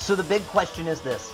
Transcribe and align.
So 0.00 0.16
the 0.16 0.24
big 0.24 0.44
question 0.46 0.86
is 0.86 1.02
this 1.02 1.30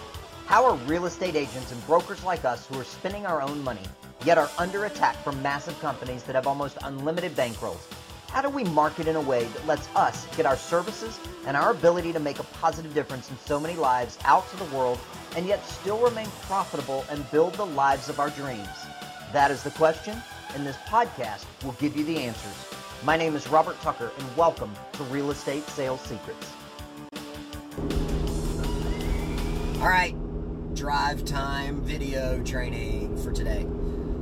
How 0.47 0.65
are 0.65 0.75
real 0.89 1.07
estate 1.07 1.37
agents 1.37 1.71
and 1.71 1.87
brokers 1.87 2.25
like 2.25 2.45
us 2.45 2.67
who 2.67 2.79
are 2.81 2.85
spending 2.85 3.25
our 3.25 3.41
own 3.41 3.63
money, 3.63 3.87
yet 4.25 4.39
are 4.39 4.51
under 4.59 4.87
attack 4.87 5.15
from 5.23 5.41
massive 5.41 5.79
companies 5.79 6.25
that 6.25 6.35
have 6.35 6.49
almost 6.49 6.77
unlimited 6.83 7.37
bankrolls? 7.37 7.81
How 8.29 8.43
do 8.43 8.51
we 8.51 8.65
market 8.65 9.07
in 9.07 9.15
a 9.15 9.21
way 9.21 9.45
that 9.45 9.67
lets 9.69 9.89
us 9.95 10.27
get 10.37 10.47
our 10.47 10.57
services 10.57 11.21
and 11.47 11.57
our 11.57 11.71
ability 11.71 12.13
to 12.13 12.19
make 12.19 12.41
a 12.41 12.43
positive 12.61 12.93
difference 12.93 13.31
in 13.31 13.39
so 13.39 13.61
many 13.61 13.77
lives 13.77 14.19
out 14.25 14.51
to 14.51 14.57
the 14.57 14.77
world 14.77 14.99
and 15.37 15.47
yet 15.47 15.65
still 15.65 16.01
remain 16.01 16.29
profitable 16.43 17.05
and 17.09 17.31
build 17.31 17.55
the 17.55 17.65
lives 17.65 18.09
of 18.09 18.19
our 18.19 18.31
dreams? 18.31 18.69
That 19.33 19.53
is 19.53 19.63
the 19.63 19.71
question, 19.71 20.21
and 20.55 20.67
this 20.67 20.77
podcast 20.89 21.45
will 21.65 21.73
give 21.75 21.97
you 21.97 22.05
the 22.05 22.19
answers. 22.19 22.67
My 23.05 23.17
name 23.17 23.37
is 23.37 23.47
Robert 23.47 23.81
Tucker, 23.81 24.11
and 24.19 24.37
welcome 24.37 24.75
to 24.95 25.05
Real 25.05 25.31
Estate 25.31 25.65
Sales 25.69 26.01
Secrets. 26.01 26.51
All 29.79 29.89
right, 29.89 30.15
drive 30.75 31.27
time 31.27 31.83
video 31.83 32.43
training 32.43 33.23
for 33.23 33.31
today. 33.31 33.67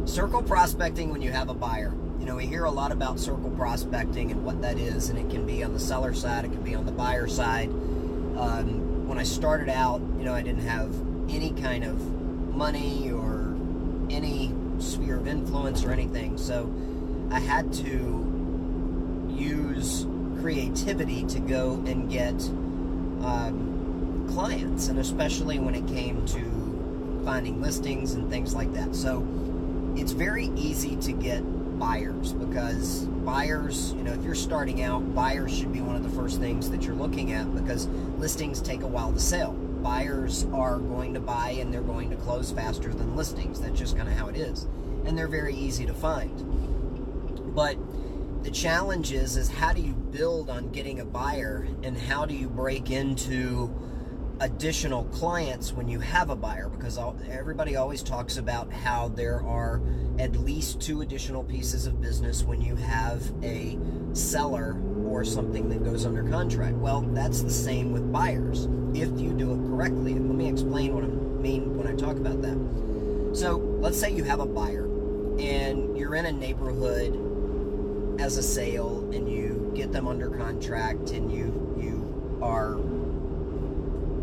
Circle 0.05 0.43
prospecting 0.43 1.13
when 1.13 1.23
you 1.23 1.31
have 1.31 1.49
a 1.49 1.55
buyer. 1.55 1.95
You 2.19 2.27
know, 2.27 2.35
we 2.35 2.47
hear 2.47 2.65
a 2.65 2.71
lot 2.73 2.91
about 2.91 3.21
circle 3.21 3.51
prospecting 3.51 4.33
and 4.33 4.45
what 4.45 4.61
that 4.63 4.79
is, 4.79 5.11
and 5.11 5.19
it 5.19 5.31
can 5.31 5.47
be 5.47 5.63
on 5.63 5.73
the 5.73 5.79
seller 5.79 6.13
side, 6.13 6.45
it 6.45 6.49
can 6.49 6.63
be 6.63 6.75
on 6.75 6.87
the 6.87 6.93
buyer 6.93 7.29
side. 7.29 7.69
Um, 7.69 9.07
when 9.07 9.17
I 9.17 9.23
started 9.23 9.69
out, 9.69 10.01
you 10.19 10.25
know, 10.25 10.35
I 10.35 10.43
didn't 10.43 10.67
have 10.67 10.93
any 11.31 11.53
kind 11.53 11.85
of 11.85 12.01
money 12.53 13.13
or 13.13 13.55
any 14.11 14.53
sphere 14.81 15.19
of 15.19 15.29
influence 15.29 15.85
or 15.85 15.93
anything, 15.93 16.37
so 16.37 16.69
I 17.31 17.39
had 17.39 17.73
to 17.75 19.29
use 19.31 20.05
creativity 20.41 21.25
to 21.27 21.39
go 21.39 21.75
and 21.87 22.11
get 22.11 22.35
um, 23.25 23.74
clients, 24.35 24.89
and 24.89 24.99
especially 24.99 25.61
when 25.61 25.77
it 25.77 25.87
came 25.87 26.27
to 26.27 27.23
finding 27.25 27.63
listings 27.63 28.15
and 28.15 28.29
things 28.29 28.55
like 28.55 28.73
that. 28.75 28.95
So 28.95 29.27
it's 29.97 30.13
very 30.13 30.47
easy 30.57 30.97
to 30.97 31.13
get 31.13 31.41
buyers 31.79 32.33
because 32.33 33.05
buyers, 33.25 33.93
you 33.93 34.03
know, 34.03 34.13
if 34.13 34.23
you're 34.25 34.35
starting 34.35 34.83
out, 34.83 35.15
buyers 35.15 35.57
should 35.57 35.73
be 35.73 35.81
one 35.81 35.95
of 35.95 36.03
the 36.03 36.11
first 36.11 36.41
things 36.41 36.69
that 36.71 36.83
you're 36.83 36.97
looking 36.97 37.33
at 37.33 37.55
because 37.55 37.87
listings 38.19 38.61
take 38.61 38.83
a 38.83 38.87
while 38.87 39.13
to 39.13 39.21
sell. 39.21 39.53
Buyers 39.53 40.47
are 40.53 40.79
going 40.79 41.15
to 41.15 41.21
buy 41.21 41.51
and 41.51 41.73
they're 41.73 41.81
going 41.83 42.11
to 42.11 42.17
close 42.17 42.51
faster 42.51 42.93
than 42.93 43.15
listings. 43.15 43.61
That's 43.61 43.79
just 43.79 43.97
kind 43.97 44.09
of 44.09 44.17
how 44.17 44.27
it 44.27 44.37
is. 44.37 44.65
And 45.05 45.17
they're 45.17 45.29
very 45.29 45.55
easy 45.55 45.87
to 45.87 45.95
find. 45.95 47.55
But 47.55 47.77
the 48.43 48.51
challenge 48.51 49.13
is 49.13 49.37
is 49.37 49.49
how 49.49 49.73
do 49.73 49.81
you 49.81 49.93
build 49.93 50.51
on 50.51 50.71
getting 50.71 51.01
a 51.01 51.05
buyer 51.05 51.69
and 51.83 51.97
how 51.97 52.27
do 52.27 52.35
you 52.35 52.49
break 52.49 52.91
into 52.91 53.73
additional 54.41 55.05
clients 55.05 55.73
when 55.73 55.89
you 55.89 56.01
have 56.01 56.31
a 56.31 56.37
buyer 56.37 56.69
because 56.69 56.99
everybody 57.29 57.77
always 57.77 58.03
talks 58.03 58.37
about 58.37 58.73
how 58.73 59.09
there 59.09 59.41
are 59.43 59.81
at 60.19 60.35
least 60.37 60.81
two 60.81 61.03
additional 61.03 61.45
pieces 61.45 61.87
of 61.87 62.01
business 62.01 62.43
when 62.43 62.61
you 62.61 62.75
have 62.75 63.23
a 63.45 63.79
seller 64.13 64.77
or 65.07 65.25
something 65.25 65.69
that 65.69 65.85
goes 65.85 66.05
under 66.05 66.29
contract. 66.29 66.75
Well, 66.77 67.03
that's 67.03 67.43
the 67.43 67.51
same 67.51 67.93
with 67.93 68.13
buyers 68.13 68.67
if 68.95 69.19
you 69.21 69.33
do 69.33 69.53
it 69.53 69.69
correctly. 69.69 70.15
Let 70.15 70.23
me 70.23 70.49
explain 70.49 70.95
what 70.95 71.05
I 71.05 71.09
mean 71.09 71.77
when 71.77 71.87
I 71.87 71.95
talk 71.95 72.17
about 72.17 72.43
that. 72.43 73.35
So, 73.35 73.57
let's 73.81 73.99
say 73.99 74.13
you 74.13 74.25
have 74.25 74.41
a 74.41 74.47
buyer 74.47 74.85
and 75.39 75.97
you're 75.97 76.15
in 76.15 76.27
a 76.27 76.33
neighborhood 76.33 77.21
as 78.21 78.37
a 78.37 78.43
sale 78.43 79.09
and 79.13 79.31
you 79.31 79.73
get 79.75 79.93
them 79.93 80.07
under 80.07 80.31
contract 80.31 81.11
and 81.11 81.33
you 81.33 81.77
you 81.77 82.39
are 82.41 82.79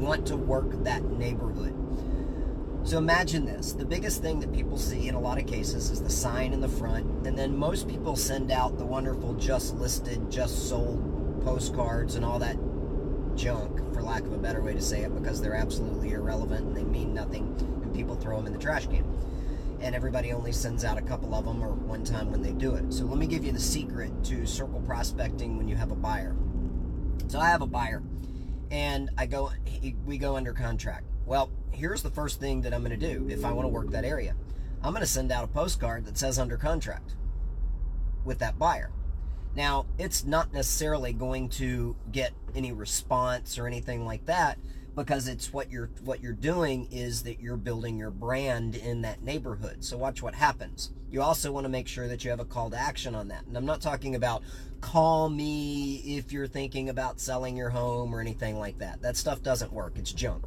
want 0.01 0.25
to 0.27 0.35
work 0.35 0.83
that 0.83 1.03
neighborhood. 1.03 1.75
So 2.83 2.97
imagine 2.97 3.45
this 3.45 3.73
the 3.73 3.85
biggest 3.85 4.23
thing 4.23 4.39
that 4.39 4.51
people 4.51 4.77
see 4.77 5.07
in 5.07 5.13
a 5.13 5.19
lot 5.19 5.37
of 5.37 5.45
cases 5.45 5.91
is 5.91 6.01
the 6.01 6.09
sign 6.09 6.51
in 6.51 6.59
the 6.59 6.67
front, 6.67 7.05
and 7.27 7.37
then 7.37 7.55
most 7.55 7.87
people 7.87 8.15
send 8.15 8.51
out 8.51 8.79
the 8.79 8.85
wonderful 8.85 9.35
just 9.35 9.75
listed, 9.75 10.31
just 10.31 10.67
sold 10.67 11.43
postcards 11.45 12.15
and 12.15 12.25
all 12.25 12.39
that 12.39 12.57
junk, 13.35 13.93
for 13.93 14.01
lack 14.01 14.23
of 14.23 14.33
a 14.33 14.37
better 14.37 14.61
way 14.61 14.73
to 14.73 14.81
say 14.81 15.01
it, 15.01 15.13
because 15.13 15.39
they're 15.39 15.55
absolutely 15.55 16.11
irrelevant 16.11 16.65
and 16.65 16.75
they 16.75 16.83
mean 16.83 17.13
nothing, 17.13 17.55
and 17.83 17.93
people 17.93 18.15
throw 18.15 18.37
them 18.37 18.47
in 18.47 18.53
the 18.53 18.59
trash 18.59 18.87
can. 18.87 19.05
And 19.79 19.95
everybody 19.95 20.33
only 20.33 20.51
sends 20.51 20.83
out 20.83 20.97
a 20.97 21.01
couple 21.01 21.33
of 21.33 21.45
them 21.45 21.63
or 21.63 21.69
one 21.69 22.03
time 22.03 22.31
when 22.31 22.41
they 22.41 22.51
do 22.51 22.75
it. 22.75 22.91
So 22.91 23.05
let 23.05 23.17
me 23.17 23.25
give 23.27 23.43
you 23.43 23.51
the 23.51 23.59
secret 23.59 24.11
to 24.25 24.45
circle 24.45 24.81
prospecting 24.81 25.57
when 25.57 25.67
you 25.67 25.75
have 25.75 25.91
a 25.91 25.95
buyer. 25.95 26.35
So 27.27 27.39
I 27.39 27.49
have 27.49 27.61
a 27.61 27.67
buyer 27.67 28.03
and 28.71 29.09
I 29.17 29.25
go, 29.25 29.51
we 30.05 30.17
go 30.17 30.37
under 30.37 30.53
contract. 30.53 31.05
Well, 31.25 31.51
here's 31.71 32.01
the 32.01 32.09
first 32.09 32.39
thing 32.39 32.61
that 32.61 32.73
I'm 32.73 32.83
going 32.83 32.97
to 32.97 33.13
do 33.13 33.27
if 33.29 33.45
I 33.45 33.51
want 33.51 33.65
to 33.65 33.69
work 33.69 33.91
that 33.91 34.05
area. 34.05 34.35
I'm 34.81 34.93
going 34.93 35.01
to 35.01 35.07
send 35.07 35.31
out 35.31 35.43
a 35.43 35.47
postcard 35.47 36.05
that 36.05 36.17
says 36.17 36.39
under 36.39 36.57
contract 36.57 37.15
with 38.25 38.39
that 38.39 38.57
buyer. 38.57 38.91
Now, 39.55 39.85
it's 39.97 40.23
not 40.23 40.53
necessarily 40.53 41.11
going 41.11 41.49
to 41.49 41.95
get 42.11 42.31
any 42.55 42.71
response 42.71 43.59
or 43.59 43.67
anything 43.67 44.05
like 44.05 44.25
that 44.25 44.57
because 44.95 45.27
it's 45.27 45.53
what 45.53 45.71
you're 45.71 45.89
what 46.03 46.21
you're 46.21 46.33
doing 46.33 46.87
is 46.91 47.23
that 47.23 47.39
you're 47.39 47.57
building 47.57 47.97
your 47.97 48.11
brand 48.11 48.75
in 48.75 49.01
that 49.01 49.23
neighborhood. 49.23 49.83
So 49.83 49.97
watch 49.97 50.21
what 50.21 50.35
happens. 50.35 50.91
You 51.09 51.21
also 51.21 51.51
want 51.51 51.65
to 51.65 51.69
make 51.69 51.87
sure 51.87 52.07
that 52.07 52.23
you 52.23 52.29
have 52.29 52.39
a 52.39 52.45
call 52.45 52.69
to 52.69 52.77
action 52.77 53.15
on 53.15 53.29
that. 53.29 53.45
And 53.45 53.57
I'm 53.57 53.65
not 53.65 53.81
talking 53.81 54.15
about 54.15 54.43
call 54.81 55.29
me 55.29 55.97
if 56.17 56.31
you're 56.31 56.47
thinking 56.47 56.89
about 56.89 57.19
selling 57.19 57.55
your 57.55 57.69
home 57.69 58.13
or 58.13 58.19
anything 58.19 58.59
like 58.59 58.79
that. 58.79 59.01
That 59.01 59.15
stuff 59.15 59.41
doesn't 59.43 59.71
work. 59.71 59.93
It's 59.97 60.11
junk. 60.11 60.45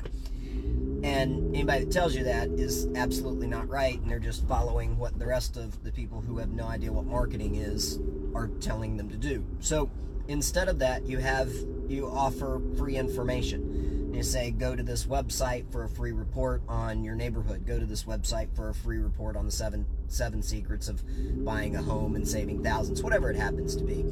And 1.04 1.54
anybody 1.54 1.84
that 1.84 1.92
tells 1.92 2.14
you 2.14 2.24
that 2.24 2.48
is 2.48 2.88
absolutely 2.96 3.46
not 3.46 3.68
right, 3.68 4.00
and 4.00 4.10
they're 4.10 4.18
just 4.18 4.48
following 4.48 4.96
what 4.96 5.18
the 5.18 5.26
rest 5.26 5.58
of 5.58 5.84
the 5.84 5.92
people 5.92 6.22
who 6.22 6.38
have 6.38 6.48
no 6.48 6.64
idea 6.64 6.90
what 6.90 7.04
marketing 7.04 7.56
is 7.56 7.98
are 8.34 8.48
telling 8.60 8.96
them 8.96 9.10
to 9.10 9.16
do. 9.16 9.44
So 9.60 9.90
instead 10.28 10.68
of 10.68 10.78
that, 10.78 11.06
you 11.06 11.18
have 11.18 11.52
you 11.88 12.06
offer 12.06 12.60
free 12.78 12.96
information 12.96 13.93
you 14.14 14.22
say 14.22 14.50
go 14.50 14.76
to 14.76 14.82
this 14.82 15.06
website 15.06 15.70
for 15.72 15.84
a 15.84 15.88
free 15.88 16.12
report 16.12 16.62
on 16.68 17.04
your 17.04 17.14
neighborhood. 17.14 17.66
Go 17.66 17.78
to 17.78 17.86
this 17.86 18.04
website 18.04 18.54
for 18.54 18.68
a 18.68 18.74
free 18.74 18.98
report 18.98 19.36
on 19.36 19.44
the 19.44 19.50
seven 19.50 19.86
seven 20.08 20.42
secrets 20.42 20.88
of 20.88 21.02
buying 21.44 21.74
a 21.76 21.82
home 21.82 22.14
and 22.14 22.26
saving 22.26 22.62
thousands 22.62 23.02
whatever 23.02 23.30
it 23.30 23.36
happens 23.36 23.74
to 23.76 23.84
be. 23.84 24.04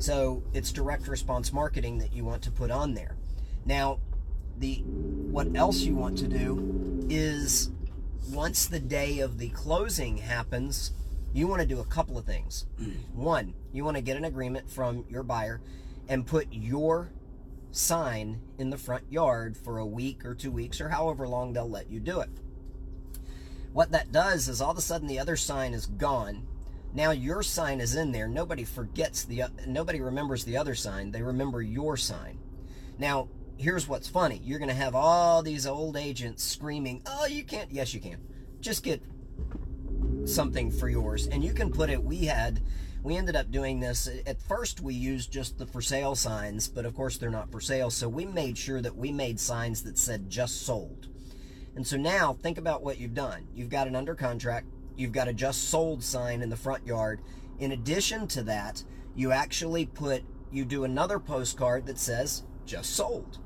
So 0.00 0.42
it's 0.52 0.72
direct 0.72 1.06
response 1.06 1.52
marketing 1.52 1.98
that 1.98 2.12
you 2.12 2.24
want 2.24 2.42
to 2.42 2.50
put 2.50 2.70
on 2.70 2.94
there. 2.94 3.16
Now 3.64 4.00
the 4.58 4.76
what 4.76 5.48
else 5.54 5.80
you 5.80 5.94
want 5.94 6.18
to 6.18 6.28
do 6.28 7.06
is 7.10 7.70
once 8.30 8.66
the 8.66 8.80
day 8.80 9.20
of 9.20 9.38
the 9.38 9.48
closing 9.50 10.18
happens 10.18 10.92
you 11.34 11.46
want 11.46 11.62
to 11.62 11.66
do 11.66 11.80
a 11.80 11.84
couple 11.84 12.18
of 12.18 12.24
things. 12.24 12.66
Mm. 12.80 12.94
One 13.14 13.54
you 13.72 13.84
want 13.84 13.96
to 13.96 14.02
get 14.02 14.16
an 14.16 14.24
agreement 14.24 14.70
from 14.70 15.04
your 15.08 15.22
buyer 15.22 15.60
and 16.08 16.26
put 16.26 16.48
your 16.50 17.10
sign 17.72 18.40
in 18.58 18.70
the 18.70 18.78
front 18.78 19.10
yard 19.10 19.56
for 19.56 19.78
a 19.78 19.86
week 19.86 20.24
or 20.24 20.34
two 20.34 20.52
weeks 20.52 20.80
or 20.80 20.90
however 20.90 21.26
long 21.26 21.52
they'll 21.52 21.68
let 21.68 21.90
you 21.90 21.98
do 21.98 22.20
it. 22.20 22.30
What 23.72 23.90
that 23.92 24.12
does 24.12 24.48
is 24.48 24.60
all 24.60 24.70
of 24.70 24.78
a 24.78 24.82
sudden 24.82 25.08
the 25.08 25.18
other 25.18 25.36
sign 25.36 25.72
is 25.72 25.86
gone. 25.86 26.46
Now 26.94 27.10
your 27.10 27.42
sign 27.42 27.80
is 27.80 27.96
in 27.96 28.12
there. 28.12 28.28
Nobody 28.28 28.64
forgets 28.64 29.24
the 29.24 29.42
uh, 29.42 29.48
nobody 29.66 30.00
remembers 30.00 30.44
the 30.44 30.58
other 30.58 30.74
sign. 30.74 31.10
They 31.10 31.22
remember 31.22 31.62
your 31.62 31.96
sign. 31.96 32.38
Now, 32.98 33.28
here's 33.56 33.88
what's 33.88 34.08
funny. 34.08 34.40
You're 34.44 34.58
going 34.58 34.68
to 34.68 34.74
have 34.74 34.94
all 34.94 35.42
these 35.42 35.66
old 35.66 35.96
agents 35.96 36.44
screaming, 36.44 37.02
"Oh, 37.06 37.24
you 37.24 37.44
can't." 37.44 37.72
Yes, 37.72 37.94
you 37.94 38.00
can. 38.00 38.18
Just 38.60 38.84
get 38.84 39.02
something 40.24 40.70
for 40.70 40.88
yours 40.88 41.26
and 41.26 41.44
you 41.44 41.52
can 41.52 41.70
put 41.70 41.90
it 41.90 42.02
we 42.02 42.26
had 42.26 42.60
we 43.02 43.16
ended 43.16 43.34
up 43.34 43.50
doing 43.50 43.80
this. 43.80 44.08
At 44.26 44.40
first, 44.40 44.80
we 44.80 44.94
used 44.94 45.32
just 45.32 45.58
the 45.58 45.66
for 45.66 45.82
sale 45.82 46.14
signs, 46.14 46.68
but 46.68 46.86
of 46.86 46.94
course, 46.94 47.18
they're 47.18 47.30
not 47.30 47.50
for 47.50 47.60
sale. 47.60 47.90
So 47.90 48.08
we 48.08 48.24
made 48.24 48.56
sure 48.56 48.80
that 48.80 48.96
we 48.96 49.10
made 49.10 49.40
signs 49.40 49.82
that 49.82 49.98
said 49.98 50.30
just 50.30 50.64
sold. 50.64 51.08
And 51.74 51.86
so 51.86 51.96
now, 51.96 52.34
think 52.34 52.58
about 52.58 52.82
what 52.82 52.98
you've 52.98 53.14
done. 53.14 53.48
You've 53.54 53.70
got 53.70 53.88
an 53.88 53.96
under 53.96 54.14
contract, 54.14 54.66
you've 54.96 55.12
got 55.12 55.26
a 55.26 55.32
just 55.32 55.68
sold 55.68 56.04
sign 56.04 56.42
in 56.42 56.50
the 56.50 56.56
front 56.56 56.86
yard. 56.86 57.20
In 57.58 57.72
addition 57.72 58.28
to 58.28 58.42
that, 58.44 58.84
you 59.16 59.32
actually 59.32 59.86
put, 59.86 60.22
you 60.52 60.64
do 60.64 60.84
another 60.84 61.18
postcard 61.18 61.86
that 61.86 61.98
says 61.98 62.44
just 62.66 62.94
sold. 62.94 63.38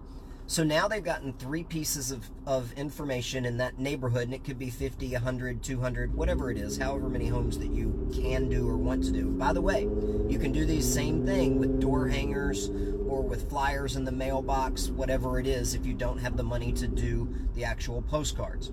So 0.48 0.62
now 0.62 0.86
they've 0.86 1.02
gotten 1.02 1.32
three 1.32 1.64
pieces 1.64 2.12
of, 2.12 2.30
of 2.46 2.72
information 2.74 3.44
in 3.44 3.56
that 3.56 3.80
neighborhood, 3.80 4.24
and 4.24 4.34
it 4.34 4.44
could 4.44 4.60
be 4.60 4.70
50, 4.70 5.10
100, 5.10 5.60
200, 5.60 6.14
whatever 6.14 6.52
it 6.52 6.56
is, 6.56 6.78
however 6.78 7.08
many 7.08 7.26
homes 7.26 7.58
that 7.58 7.72
you 7.72 8.08
can 8.14 8.48
do 8.48 8.68
or 8.68 8.76
want 8.76 9.02
to 9.04 9.10
do. 9.10 9.28
By 9.30 9.52
the 9.52 9.60
way, 9.60 9.82
you 10.28 10.38
can 10.38 10.52
do 10.52 10.64
these 10.64 10.90
same 10.90 11.26
thing 11.26 11.58
with 11.58 11.80
door 11.80 12.06
hangers 12.06 12.68
or 13.08 13.22
with 13.22 13.50
flyers 13.50 13.96
in 13.96 14.04
the 14.04 14.12
mailbox, 14.12 14.88
whatever 14.88 15.40
it 15.40 15.48
is, 15.48 15.74
if 15.74 15.84
you 15.84 15.94
don't 15.94 16.18
have 16.18 16.36
the 16.36 16.44
money 16.44 16.72
to 16.74 16.86
do 16.86 17.28
the 17.54 17.64
actual 17.64 18.02
postcards. 18.02 18.70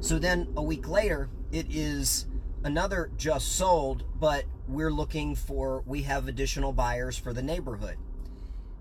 So 0.00 0.18
then 0.18 0.52
a 0.58 0.62
week 0.62 0.86
later, 0.88 1.30
it 1.52 1.66
is 1.70 2.26
another 2.64 3.10
just 3.16 3.52
sold, 3.52 4.04
but 4.20 4.44
we're 4.68 4.92
looking 4.92 5.36
for, 5.36 5.82
we 5.86 6.02
have 6.02 6.28
additional 6.28 6.74
buyers 6.74 7.16
for 7.16 7.32
the 7.32 7.42
neighborhood. 7.42 7.96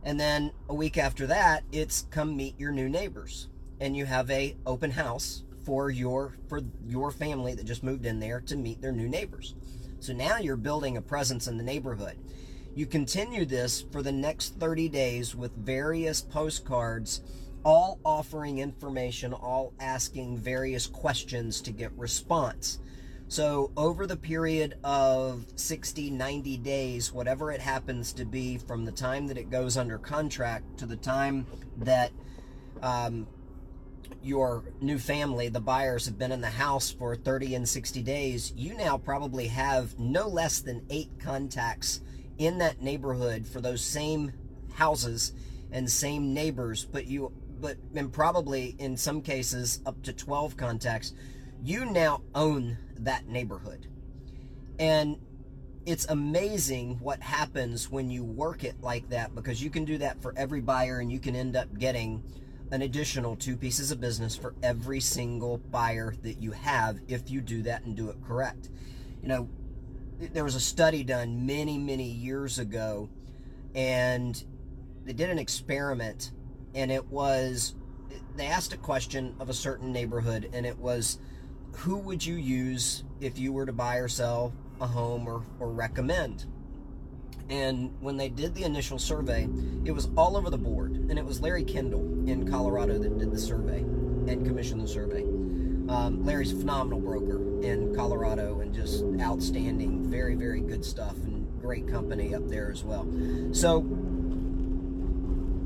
And 0.03 0.19
then 0.19 0.51
a 0.67 0.73
week 0.73 0.97
after 0.97 1.27
that, 1.27 1.63
it's 1.71 2.07
come 2.09 2.35
meet 2.35 2.59
your 2.59 2.71
new 2.71 2.89
neighbors. 2.89 3.47
And 3.79 3.95
you 3.95 4.05
have 4.05 4.29
a 4.29 4.55
open 4.65 4.91
house 4.91 5.43
for 5.65 5.89
your 5.89 6.35
for 6.47 6.61
your 6.87 7.11
family 7.11 7.53
that 7.55 7.65
just 7.65 7.83
moved 7.83 8.05
in 8.05 8.19
there 8.19 8.41
to 8.41 8.55
meet 8.55 8.81
their 8.81 8.91
new 8.91 9.07
neighbors. 9.07 9.55
So 9.99 10.13
now 10.13 10.37
you're 10.37 10.57
building 10.57 10.97
a 10.97 11.01
presence 11.01 11.47
in 11.47 11.57
the 11.57 11.63
neighborhood. 11.63 12.17
You 12.73 12.85
continue 12.85 13.45
this 13.45 13.83
for 13.91 14.01
the 14.01 14.11
next 14.11 14.55
30 14.59 14.89
days 14.89 15.35
with 15.35 15.51
various 15.55 16.21
postcards, 16.21 17.21
all 17.63 17.99
offering 18.05 18.59
information, 18.59 19.33
all 19.33 19.73
asking 19.79 20.37
various 20.37 20.87
questions 20.87 21.61
to 21.61 21.71
get 21.71 21.91
response. 21.97 22.79
So, 23.31 23.71
over 23.77 24.05
the 24.05 24.17
period 24.17 24.75
of 24.83 25.45
60, 25.55 26.09
90 26.09 26.57
days, 26.57 27.13
whatever 27.13 27.49
it 27.49 27.61
happens 27.61 28.11
to 28.11 28.25
be, 28.25 28.57
from 28.57 28.83
the 28.83 28.91
time 28.91 29.27
that 29.27 29.37
it 29.37 29.49
goes 29.49 29.77
under 29.77 29.97
contract 29.97 30.79
to 30.79 30.85
the 30.85 30.97
time 30.97 31.47
that 31.77 32.11
um, 32.81 33.25
your 34.21 34.65
new 34.81 34.99
family, 34.99 35.47
the 35.47 35.61
buyers, 35.61 36.07
have 36.07 36.17
been 36.17 36.33
in 36.33 36.41
the 36.41 36.49
house 36.49 36.91
for 36.91 37.15
30 37.15 37.55
and 37.55 37.69
60 37.69 38.03
days, 38.03 38.51
you 38.57 38.75
now 38.75 38.97
probably 38.97 39.47
have 39.47 39.97
no 39.97 40.27
less 40.27 40.59
than 40.59 40.85
eight 40.89 41.11
contacts 41.17 42.01
in 42.37 42.57
that 42.57 42.81
neighborhood 42.81 43.47
for 43.47 43.61
those 43.61 43.81
same 43.81 44.33
houses 44.73 45.31
and 45.71 45.89
same 45.89 46.33
neighbors, 46.33 46.83
but 46.83 47.07
you 47.07 47.31
but 47.61 47.77
and 47.95 48.11
probably 48.11 48.75
in 48.77 48.97
some 48.97 49.21
cases 49.21 49.79
up 49.85 50.03
to 50.03 50.11
12 50.11 50.57
contacts, 50.57 51.13
you 51.63 51.85
now 51.85 52.21
own 52.33 52.77
that 52.99 53.27
neighborhood. 53.27 53.87
And 54.79 55.17
it's 55.85 56.05
amazing 56.05 56.99
what 56.99 57.21
happens 57.21 57.89
when 57.89 58.09
you 58.09 58.23
work 58.23 58.63
it 58.63 58.75
like 58.81 59.09
that 59.09 59.33
because 59.33 59.61
you 59.63 59.69
can 59.69 59.85
do 59.85 59.97
that 59.97 60.21
for 60.21 60.33
every 60.37 60.61
buyer 60.61 60.99
and 60.99 61.11
you 61.11 61.19
can 61.19 61.35
end 61.35 61.55
up 61.55 61.75
getting 61.77 62.23
an 62.71 62.83
additional 62.83 63.35
two 63.35 63.57
pieces 63.57 63.91
of 63.91 63.99
business 63.99 64.35
for 64.35 64.55
every 64.63 64.99
single 64.99 65.57
buyer 65.57 66.13
that 66.23 66.41
you 66.41 66.51
have 66.51 66.99
if 67.07 67.29
you 67.29 67.41
do 67.41 67.61
that 67.63 67.83
and 67.83 67.95
do 67.95 68.09
it 68.09 68.15
correct. 68.25 68.69
You 69.21 69.27
know, 69.27 69.49
there 70.19 70.43
was 70.43 70.55
a 70.55 70.59
study 70.59 71.03
done 71.03 71.45
many, 71.45 71.77
many 71.77 72.09
years 72.09 72.59
ago, 72.59 73.09
and 73.75 74.41
they 75.03 75.13
did 75.13 75.29
an 75.29 75.39
experiment, 75.39 76.31
and 76.75 76.91
it 76.91 77.05
was 77.07 77.75
they 78.35 78.47
asked 78.47 78.71
a 78.71 78.77
question 78.77 79.35
of 79.39 79.49
a 79.49 79.53
certain 79.53 79.91
neighborhood, 79.91 80.49
and 80.53 80.65
it 80.65 80.77
was 80.77 81.19
who 81.73 81.97
would 81.97 82.25
you 82.25 82.35
use 82.35 83.03
if 83.19 83.37
you 83.39 83.53
were 83.53 83.65
to 83.65 83.73
buy 83.73 83.97
or 83.97 84.07
sell 84.07 84.53
a 84.79 84.87
home 84.87 85.27
or, 85.27 85.43
or 85.59 85.69
recommend? 85.69 86.45
And 87.49 87.93
when 87.99 88.17
they 88.17 88.29
did 88.29 88.55
the 88.55 88.63
initial 88.63 88.97
survey, 88.97 89.49
it 89.83 89.91
was 89.91 90.09
all 90.15 90.37
over 90.37 90.49
the 90.49 90.57
board. 90.57 90.93
And 90.93 91.19
it 91.19 91.25
was 91.25 91.41
Larry 91.41 91.63
Kendall 91.63 92.29
in 92.29 92.49
Colorado 92.49 92.97
that 92.97 93.17
did 93.17 93.31
the 93.31 93.39
survey 93.39 93.79
and 93.79 94.45
commissioned 94.45 94.81
the 94.81 94.87
survey. 94.87 95.23
Um, 95.23 96.23
Larry's 96.23 96.53
a 96.53 96.55
phenomenal 96.55 97.01
broker 97.01 97.61
in 97.61 97.93
Colorado 97.95 98.61
and 98.61 98.73
just 98.73 99.03
outstanding, 99.19 100.09
very, 100.09 100.35
very 100.35 100.61
good 100.61 100.85
stuff 100.85 101.15
and 101.23 101.45
great 101.61 101.87
company 101.87 102.33
up 102.33 102.47
there 102.47 102.71
as 102.71 102.83
well. 102.83 103.05
So 103.51 103.81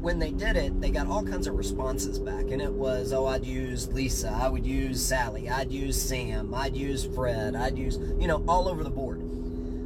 when 0.06 0.20
they 0.20 0.30
did 0.30 0.56
it, 0.56 0.80
they 0.80 0.92
got 0.92 1.08
all 1.08 1.24
kinds 1.24 1.48
of 1.48 1.56
responses 1.56 2.20
back. 2.20 2.52
And 2.52 2.62
it 2.62 2.72
was, 2.72 3.12
oh, 3.12 3.26
I'd 3.26 3.44
use 3.44 3.92
Lisa, 3.92 4.30
I 4.30 4.48
would 4.48 4.64
use 4.64 5.04
Sally, 5.04 5.50
I'd 5.50 5.72
use 5.72 6.00
Sam, 6.00 6.54
I'd 6.54 6.78
use 6.78 7.06
Fred, 7.16 7.56
I'd 7.56 7.76
use, 7.76 7.98
you 8.20 8.28
know, 8.28 8.46
all 8.48 8.70
over 8.70 8.84
the 8.84 8.92
board. 8.92 9.20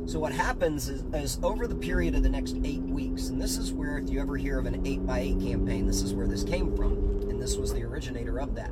So 0.07 0.19
what 0.19 0.33
happens 0.33 0.89
is, 0.89 1.05
is, 1.13 1.39
over 1.41 1.67
the 1.67 1.75
period 1.75 2.15
of 2.15 2.23
the 2.23 2.29
next 2.29 2.57
eight 2.65 2.81
weeks, 2.81 3.29
and 3.29 3.41
this 3.41 3.57
is 3.57 3.71
where 3.71 3.97
if 3.97 4.09
you 4.09 4.19
ever 4.19 4.35
hear 4.35 4.59
of 4.59 4.65
an 4.65 4.85
eight 4.85 5.07
by 5.07 5.19
eight 5.19 5.39
campaign, 5.39 5.87
this 5.87 6.01
is 6.01 6.13
where 6.13 6.27
this 6.27 6.43
came 6.43 6.75
from, 6.75 6.91
and 7.29 7.41
this 7.41 7.55
was 7.55 7.71
the 7.71 7.83
originator 7.83 8.41
of 8.41 8.55
that. 8.55 8.71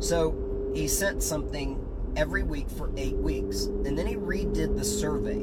So 0.00 0.72
he 0.74 0.88
sent 0.88 1.22
something 1.22 1.86
every 2.16 2.44
week 2.44 2.70
for 2.70 2.90
eight 2.96 3.16
weeks, 3.16 3.64
and 3.64 3.98
then 3.98 4.06
he 4.06 4.14
redid 4.14 4.78
the 4.78 4.84
survey. 4.84 5.36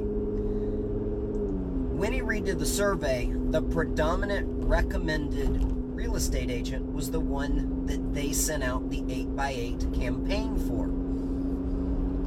When 1.96 2.12
he 2.12 2.22
redid 2.22 2.58
the 2.58 2.66
survey, 2.66 3.32
the 3.32 3.62
predominant 3.62 4.55
recommended 4.66 5.62
real 5.96 6.16
estate 6.16 6.50
agent 6.50 6.92
was 6.92 7.12
the 7.12 7.20
one 7.20 7.86
that 7.86 8.14
they 8.14 8.34
sent 8.34 8.64
out 8.64 8.90
the 8.90 9.04
eight 9.10 9.36
by 9.36 9.52
eight 9.52 9.86
campaign 9.94 10.58
for. 10.58 10.86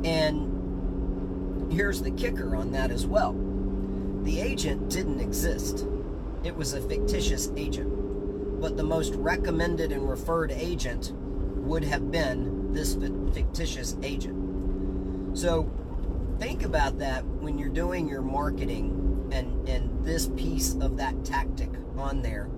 And 0.06 1.72
here's 1.72 2.00
the 2.00 2.10
kicker 2.12 2.56
on 2.56 2.72
that 2.72 2.90
as 2.90 3.06
well 3.06 3.34
the 4.22 4.40
agent 4.40 4.90
didn't 4.90 5.20
exist, 5.20 5.86
it 6.44 6.54
was 6.54 6.74
a 6.74 6.80
fictitious 6.82 7.50
agent. 7.56 8.60
But 8.60 8.76
the 8.76 8.82
most 8.82 9.14
recommended 9.14 9.92
and 9.92 10.08
referred 10.08 10.50
agent 10.50 11.12
would 11.14 11.84
have 11.84 12.10
been 12.10 12.72
this 12.72 12.94
fictitious 13.32 13.96
agent. 14.02 15.38
So 15.38 15.70
think 16.38 16.64
about 16.64 16.98
that 16.98 17.24
when 17.24 17.58
you're 17.58 17.68
doing 17.68 18.08
your 18.08 18.22
marketing 18.22 19.30
and, 19.32 19.68
and 19.68 19.87
this 20.04 20.28
piece 20.28 20.74
of 20.74 20.96
that 20.96 21.24
tactic 21.24 21.70
on 21.96 22.22
there 22.22 22.48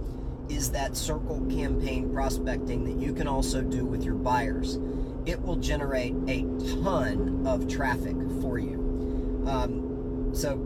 is 0.49 0.71
that 0.73 0.97
circle 0.97 1.45
campaign 1.51 2.13
prospecting 2.13 2.85
that 2.85 3.05
you 3.05 3.13
can 3.13 3.29
also 3.29 3.63
do 3.63 3.85
with 3.85 4.03
your 4.03 4.15
buyers. 4.15 4.79
It 5.27 5.41
will 5.41 5.57
generate 5.57 6.15
a 6.27 6.43
ton 6.83 7.47
of 7.47 7.69
traffic 7.69 8.17
for 8.41 8.59
you. 8.59 9.45
Um, 9.47 10.31
so 10.35 10.59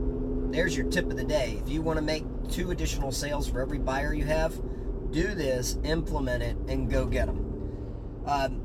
there's 0.51 0.77
your 0.77 0.89
tip 0.89 1.11
of 1.11 1.17
the 1.17 1.25
day. 1.25 1.61
If 1.63 1.69
you 1.69 1.83
want 1.83 1.99
to 1.99 2.05
make 2.05 2.25
two 2.51 2.71
additional 2.71 3.13
sales 3.13 3.49
for 3.49 3.61
every 3.61 3.79
buyer 3.79 4.15
you 4.15 4.25
have, 4.25 4.55
do 5.11 5.35
this, 5.35 5.79
implement 5.85 6.43
it, 6.43 6.57
and 6.69 6.91
go 6.91 7.05
get 7.07 7.27
them. 7.27 8.23
Um, 8.27 8.61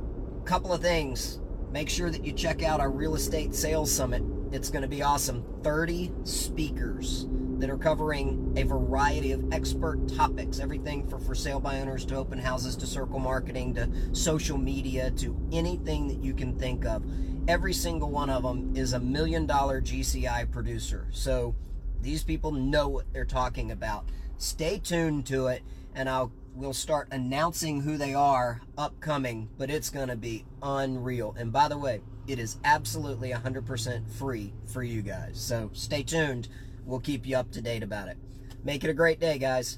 couple 0.46 0.74
of 0.74 0.82
things. 0.82 1.40
Make 1.72 1.90
sure 1.90 2.10
that 2.10 2.26
you 2.26 2.34
check 2.34 2.64
out 2.64 2.80
our 2.80 2.90
real 2.90 3.14
estate 3.16 3.54
sales 3.54 3.92
summit. 3.92 4.24
It's 4.52 4.70
going 4.70 4.82
to 4.82 4.88
be 4.88 5.04
awesome. 5.04 5.44
30 5.64 6.12
speakers 6.24 7.28
that 7.60 7.70
are 7.70 7.78
covering 7.78 8.54
a 8.58 8.64
variety 8.64 9.32
of 9.32 9.54
expert 9.54 10.08
topics 10.16 10.60
everything 10.60 11.08
for 11.08 11.20
for 11.20 11.36
sale 11.36 11.60
by 11.60 11.80
owners 11.80 12.06
to 12.06 12.16
open 12.16 12.40
houses 12.40 12.76
to 12.76 12.88
circle 12.88 13.20
marketing 13.20 13.74
to 13.76 13.90
social 14.14 14.58
media 14.58 15.12
to 15.12 15.38
anything 15.52 16.08
that 16.08 16.24
you 16.24 16.34
can 16.34 16.58
think 16.58 16.86
of 16.86 17.04
every 17.50 17.74
single 17.74 18.12
one 18.12 18.30
of 18.30 18.44
them 18.44 18.72
is 18.76 18.94
a 18.94 19.00
million 19.00 19.48
dollar 19.48 19.82
GCI 19.82 20.52
producer. 20.52 21.08
So 21.12 21.56
these 22.00 22.24
people 22.24 22.52
know 22.52 22.88
what 22.88 23.12
they're 23.12 23.26
talking 23.26 23.72
about. 23.72 24.06
Stay 24.38 24.78
tuned 24.78 25.26
to 25.28 25.48
it, 25.48 25.64
and 25.96 26.08
I'll 26.08 26.32
we'll 26.54 26.74
start 26.74 27.08
announcing 27.12 27.82
who 27.82 27.98
they 27.98 28.14
are 28.14 28.62
upcoming, 28.78 29.50
but 29.58 29.70
it's 29.70 29.90
going 29.90 30.10
to 30.10 30.16
be 30.16 30.46
unreal. 30.62 31.36
And 31.38 31.52
by 31.52 31.68
the 31.68 31.78
way, 31.78 32.02
it 32.28 32.38
is 32.38 32.58
absolutely 32.64 33.32
100% 33.32 34.08
free 34.08 34.54
for 34.68 34.84
you 34.84 35.02
guys. 35.02 35.40
So 35.40 35.70
stay 35.74 36.04
tuned. 36.04 36.50
We'll 36.90 37.00
keep 37.00 37.28
you 37.28 37.38
up 37.38 37.52
to 37.52 37.62
date 37.62 37.84
about 37.84 38.08
it. 38.08 38.18
Make 38.64 38.84
it 38.84 38.90
a 38.90 38.96
great 38.96 39.20
day, 39.20 39.38
guys. 39.38 39.78